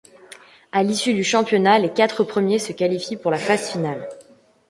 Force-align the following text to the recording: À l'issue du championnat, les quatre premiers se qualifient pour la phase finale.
À 0.71 0.81
l'issue 0.81 1.13
du 1.13 1.23
championnat, 1.23 1.77
les 1.77 1.93
quatre 1.93 2.23
premiers 2.23 2.57
se 2.57 2.71
qualifient 2.73 3.17
pour 3.17 3.29
la 3.29 3.37
phase 3.37 3.69
finale. 3.69 4.09